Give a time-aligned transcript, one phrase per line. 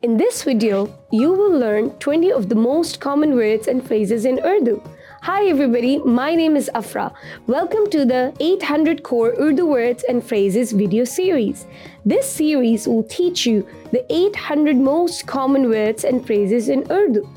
[0.00, 4.38] In this video, you will learn 20 of the most common words and phrases in
[4.44, 4.80] Urdu.
[5.22, 7.12] Hi everybody, my name is Afra.
[7.48, 11.66] Welcome to the 800 Core Urdu Words and Phrases video series.
[12.06, 17.28] This series will teach you the 800 most common words and phrases in Urdu.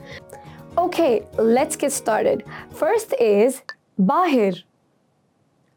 [0.77, 2.43] Okay, let's get started.
[2.69, 3.63] First is
[3.99, 4.61] bahir,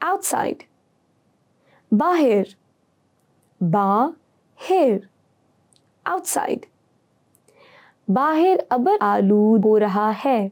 [0.03, 0.67] outside.
[1.91, 2.55] Bahir,
[3.63, 5.09] bahir,
[6.05, 6.67] outside.
[8.11, 10.51] बाहर अबर आलूद हो रहा है।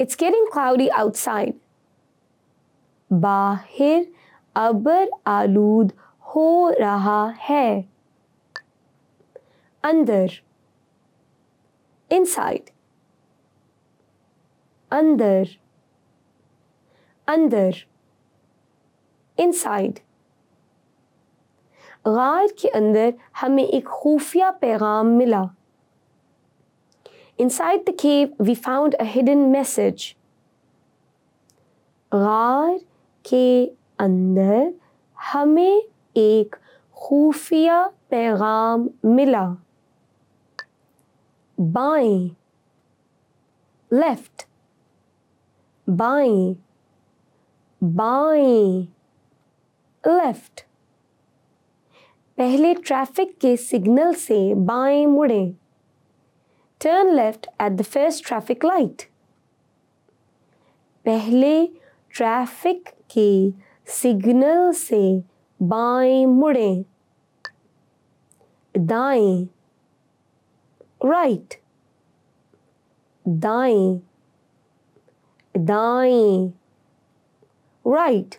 [0.00, 1.54] It's getting cloudy outside
[3.10, 4.06] बाहर
[4.56, 5.92] अबर आलूद
[6.22, 7.84] हो रहा है।
[9.84, 10.30] अंदर।
[12.10, 12.70] इनसाइड
[14.90, 15.48] अंदर।
[17.28, 17.74] अंदर।
[19.38, 19.98] इनसाइड
[22.06, 25.50] गार के अंदर हमें एक खुफिया पैगाम मिला।
[27.40, 30.02] Inside the cave, we found a hidden message.
[32.14, 32.78] गार
[33.30, 33.66] के
[33.98, 34.74] अंदर
[35.20, 35.82] हमें
[36.16, 36.56] एक
[36.96, 39.56] खुफिया पैगाम मिला।
[41.60, 42.36] बाएँ।
[43.92, 44.48] लेफ़्ट
[45.88, 46.56] बाएँ।
[47.84, 48.82] बाएँ।
[50.06, 50.66] लेफ़्ट
[52.42, 55.52] पहले ट्रैफ़िक के सिग्नल से बाएँ मुड़ें।
[56.80, 59.02] Turn left at the first traffic light
[61.04, 61.66] पहले
[62.10, 63.52] ट्रैफ़िक के
[63.86, 65.22] सिग्नल से
[65.62, 66.84] बाएँ मुड़ें।
[68.78, 69.48] दाएँ।
[71.04, 71.54] राइट
[73.28, 74.00] दाएँ।
[75.56, 76.52] दाएँ।
[77.86, 78.34] राइट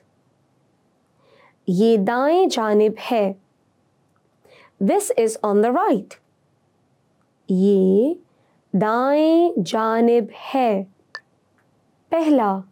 [1.70, 3.43] ये दाएँ जानिब है।
[4.84, 6.14] This is on the right
[7.52, 8.20] ये
[8.76, 10.84] दाएँ जानिब है।
[12.12, 12.64] पहला।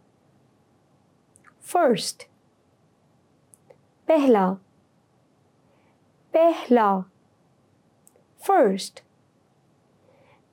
[1.62, 2.28] फ़र्स्ट
[4.08, 4.52] पहला।
[6.32, 7.00] पहला।
[8.40, 9.02] फ़र्स्ट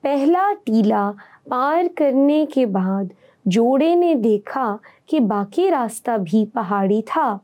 [0.04, 1.12] पहला टीला
[1.50, 3.14] पार करने के बाद
[3.48, 7.40] जोड़े ने देखा कि बाकी रास्ता भी पहाड़ी था।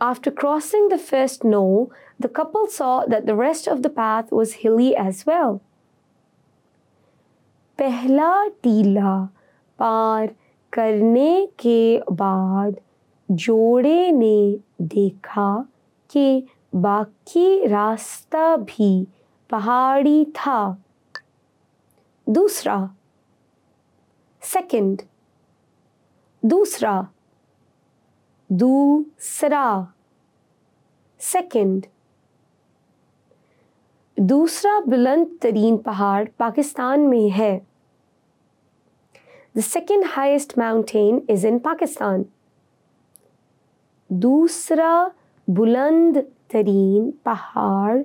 [0.00, 4.54] After crossing the first knoll, the couple saw that the rest of the path was
[4.62, 5.60] hilly as well.
[7.78, 9.14] पहला टीला
[9.78, 10.34] पार
[10.72, 12.76] करने के बाद
[13.30, 15.66] जोड़े ने देखा
[16.10, 19.06] कि बाकी रास्ता भी
[19.50, 20.60] पहाड़ी था
[22.26, 22.78] दूसरा
[24.42, 25.02] सेकंड
[26.44, 26.94] दूसरा
[28.51, 29.93] दूसरा।
[31.19, 31.85] सेकंड
[34.19, 37.67] दूसरा बुलंद तरीन पहाड़ पाकिस्तान में है।
[39.57, 42.25] The second highest mountain is in Pakistan
[44.11, 45.11] दूसरा
[45.49, 46.17] बुलंद
[46.49, 48.03] तरीन पहाड़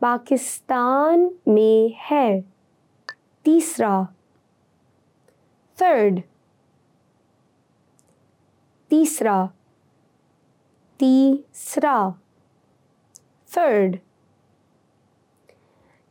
[0.00, 2.44] पाकिस्तान में है।
[3.44, 4.08] तीसरा।
[5.80, 6.22] थर्ड
[8.90, 9.50] तीसरा।
[10.98, 12.10] तीसरा।
[13.56, 13.96] थर्ड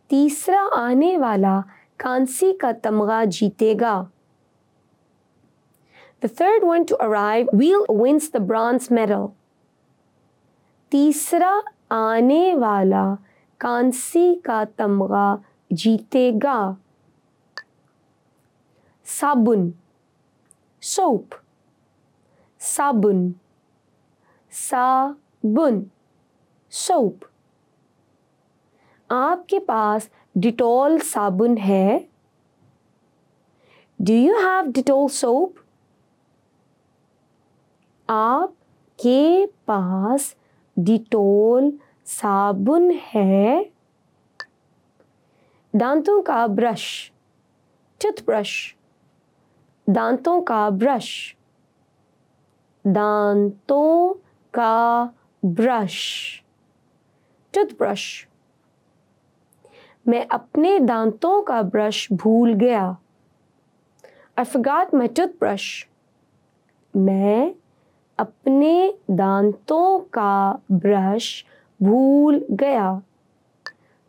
[0.10, 1.62] तीसरा आने वाला
[2.00, 4.12] कांसी का तमगा जीतेगा।
[6.24, 9.28] The third one to arrive will wins the bronze medal.
[10.92, 13.16] तीसरा आने वाला
[13.60, 15.44] कांसी का तमगा
[15.74, 16.78] जीतेगा।
[19.06, 19.74] साबुन,
[20.82, 21.30] सोप,
[22.60, 23.36] साबुन।
[24.56, 25.92] साबुन,
[26.72, 27.20] सोप।
[29.12, 32.10] आपके पास डिटॉल साबुन है।
[34.02, 35.56] Do you have Dettol soap?
[38.10, 40.36] आपके पास
[40.80, 43.72] डिटॉल साबुन है।
[45.76, 47.12] दांतों का ब्रश,
[48.02, 48.76] टूथब्रश।
[49.90, 51.36] दांतों का ब्रश।
[52.88, 54.25] दांतों
[54.56, 55.14] का
[55.46, 55.94] ब्रश।
[57.54, 58.28] टूथब्रश।
[60.08, 62.98] मैं अपने दांतों का ब्रश भूल गया।
[64.38, 65.88] आई फॉरगॉट माय टूथब्रश
[66.96, 67.56] मैं
[68.18, 71.46] अपने दांतों का ब्रश
[71.82, 73.02] भूल गया।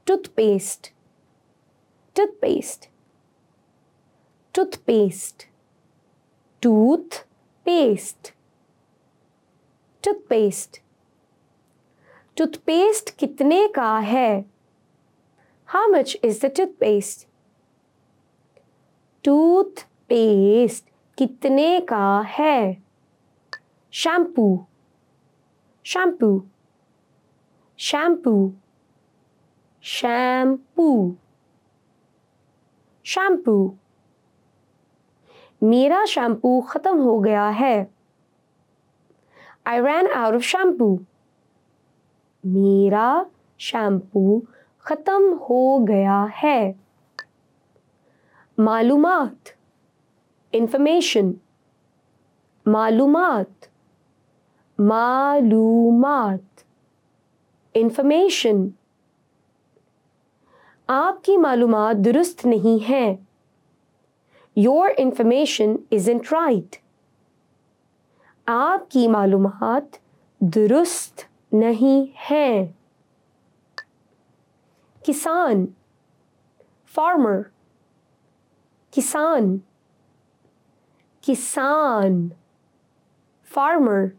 [0.06, 0.92] Toothpaste.
[2.16, 2.90] Toothpaste.
[4.54, 5.48] Toothpaste.
[6.62, 8.35] Toothpaste.
[10.06, 10.82] Toothpaste
[12.36, 14.44] toothpaste कितने का है?
[15.66, 17.28] How much is the toothpaste
[19.24, 20.84] toothpaste
[21.18, 22.82] कितने का है?
[23.92, 24.66] Shampoo
[25.84, 26.42] shampoo
[27.78, 28.52] shampoo
[29.82, 31.16] shampoo
[33.04, 33.76] shampoo
[35.62, 37.95] मेरा शैम्पू ख़त्म हो गया है।
[39.66, 40.88] I ran out of shampoo
[42.44, 43.26] मेरा
[43.60, 44.42] शैम्पू
[44.86, 46.74] ख़त्म हो गया है।
[48.58, 49.54] मालूमात
[50.52, 51.34] इंफॉर्मेशन
[52.66, 53.68] मालूमात
[54.78, 56.64] मालूमात
[57.74, 58.70] इंफॉर्मेशन
[60.88, 63.18] आपकी मालूमात दुरुस्त नहीं है।
[64.56, 66.76] Your information is isn't right
[68.48, 69.98] आपकी मालूमात
[70.42, 72.74] दुरुस्त नहीं है।
[75.06, 75.68] किसान
[76.86, 77.44] फार्मर
[78.92, 79.60] किसान
[81.22, 82.32] किसान
[83.54, 84.10] फार्मर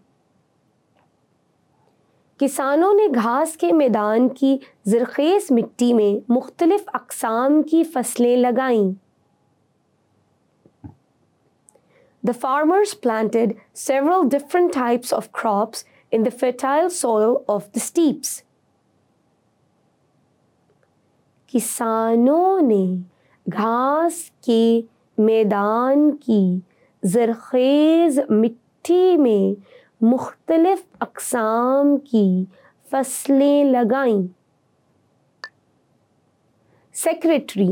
[2.39, 8.94] किसानों ने घास के मैदान की जरखेज़ मिट्टी में मुख्तलिफ़ अकसाम की फ़सलें लगाईं।
[12.24, 18.42] The farmers planted several different types of crops in the fertile soil of the steppes.
[21.48, 22.84] किसानों ने
[23.48, 24.84] घास के
[25.19, 26.62] मैदान की
[27.02, 29.56] जरखेज़ मिट्टी में
[30.02, 32.26] मुख्तलिफ अकसाम की
[32.92, 34.26] फसलें लगाईं
[36.94, 37.69] secretary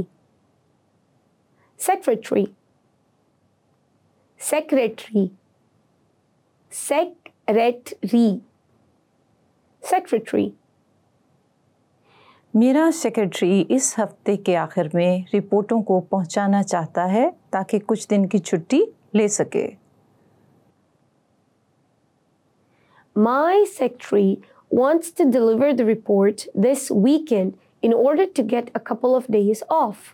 [1.78, 2.46] secretary
[4.49, 5.29] secretary
[6.71, 8.27] secretary
[9.83, 10.51] secretary
[12.53, 18.27] मेरा सेक्रेटरी इस हफ़्ते के आखिर में रिपोर्टों को पहुंचाना चाहता है ताकि कुछ दिन
[18.27, 18.83] की छुट्टी
[19.15, 19.65] ले सके
[23.15, 29.15] My secretary wants to deliver the report this weekend in order to get a couple
[29.15, 30.13] of days off.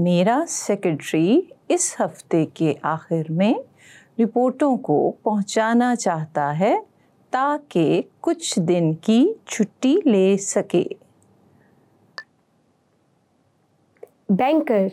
[0.00, 3.64] मेरा सेक्रेटरी इस हफ़्ते के आखिर में
[4.18, 6.80] रिपोर्टों को पहुंचाना चाहता है
[7.32, 9.18] ताकि कुछ दिन की
[9.48, 10.96] छुट्टी ले सके।
[14.32, 14.90] Banker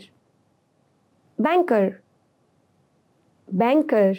[1.42, 1.92] banker
[3.54, 4.18] banker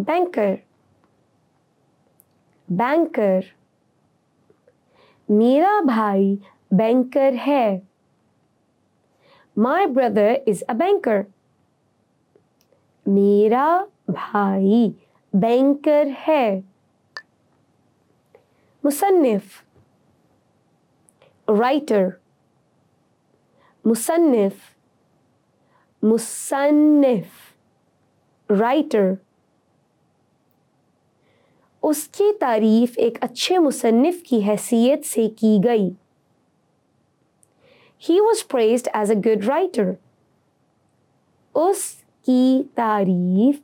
[0.00, 0.58] banker
[2.68, 3.44] banker
[5.30, 6.38] मेरा भाई
[6.72, 7.95] बैंकर है।
[9.58, 11.24] My brother is a banker.
[13.08, 14.94] मेरा भाई
[15.36, 16.60] बैंकर है।
[18.84, 19.64] मुसन्निफ।
[21.50, 22.10] राइटर
[23.86, 24.58] मुसन्निफ।
[26.04, 27.28] मुसन्निफ।
[28.50, 29.16] राइटर
[31.82, 35.96] उसकी तारीफ़ एक अच्छे मुसन्निफ की हैसियत से की गई।
[38.02, 39.94] He was praised as a good writer.
[41.54, 43.60] उसकी तारीफ़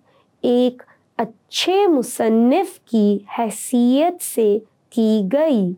[0.47, 0.83] एक
[1.19, 4.59] अच्छे मुसन्निफ की हैसियत से
[4.93, 5.77] की गई।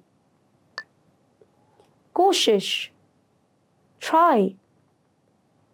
[2.14, 2.90] कोशिश।
[4.00, 4.56] ट्राई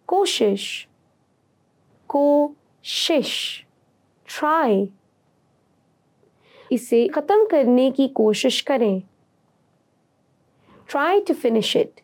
[0.07, 0.87] कोशिश।
[2.07, 3.65] कोशिश।
[4.27, 4.89] ट्राई
[6.71, 9.01] इसे ख़त्म करने की कोशिश करें।
[10.89, 12.01] ट्राई टू फिनिश इट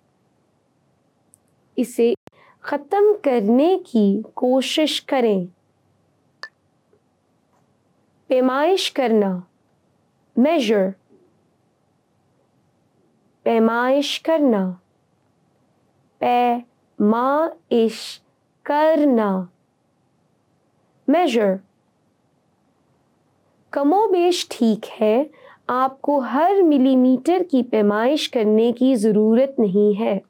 [1.78, 2.16] इसे
[2.64, 5.48] ख़त्म करने की कोशिश करें।
[8.30, 9.44] पैमाइश करना।
[10.36, 10.94] मेजर
[13.46, 14.80] पैमाइश करना।
[16.22, 18.22] पैमाइश
[18.66, 19.50] करना।
[21.10, 21.60] मेजर
[23.74, 25.30] कमोबेश ठीक है,
[25.70, 30.22] आपको हर मिलीमीटर की पैमाइश करने की ज़रूरत नहीं है।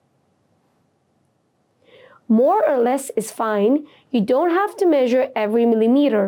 [2.29, 3.87] More or less is fine.
[4.11, 6.25] You don't have to measure every millimeter.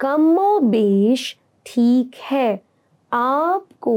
[0.00, 2.60] कमोबेश ठीक है
[3.12, 3.96] आपको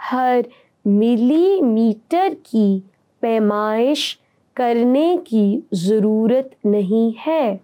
[0.00, 0.48] हर
[0.86, 2.82] मिलीमीटर की
[3.22, 4.18] पैमाइश
[4.56, 7.60] करने की ज़रूरत नहीं है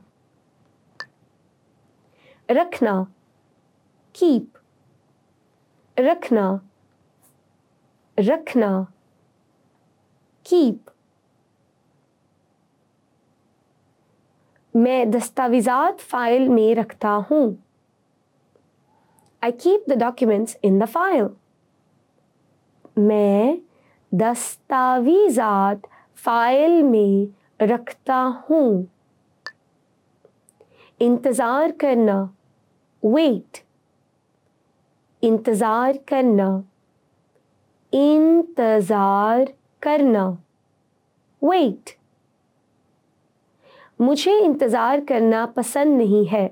[2.50, 3.06] रखना
[4.14, 4.58] कीप
[5.96, 6.49] रखना
[8.18, 8.95] रखना
[10.46, 10.90] कीप
[14.74, 17.56] मैं दस्तावेज़ात फ़ाइल में रखता हूँ।
[19.42, 21.28] I keep the documents in the file.
[22.98, 23.58] मैं
[24.12, 25.86] दस्तावेजात
[26.16, 27.28] फ़ाइल में
[27.62, 28.16] रखता
[28.48, 28.86] हूँ।
[31.00, 32.18] इंतज़ार करना
[33.02, 33.64] वेट
[35.22, 36.48] इंतज़ार करना,
[37.92, 39.52] इंतज़ार
[39.86, 40.27] करना
[41.43, 41.95] वेट
[44.01, 46.50] मुझे इंतज़ार करना पसंद नहीं है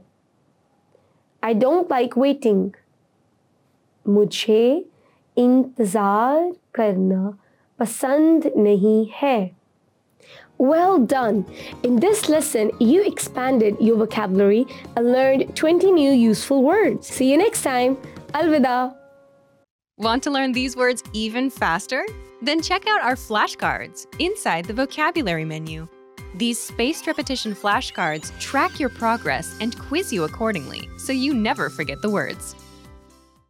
[1.43, 2.69] आई डोंट लाइक वेटिंग
[4.05, 4.63] मुझे
[5.38, 7.38] इंतज़ार करना
[7.79, 9.39] पसंद नहीं है
[10.60, 11.46] Well done!
[11.84, 14.67] In this lesson, you expanded your vocabulary
[14.98, 17.08] and learned 20 new useful words.
[17.08, 17.96] See you next time.
[18.34, 18.93] Alvida!
[19.98, 22.05] Want to learn these words even faster?
[22.44, 25.88] Then check out our flashcards inside the vocabulary menu.
[26.34, 32.02] These spaced repetition flashcards track your progress and quiz you accordingly so you never forget
[32.02, 32.54] the words.